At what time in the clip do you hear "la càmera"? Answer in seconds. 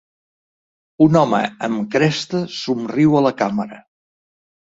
3.27-3.79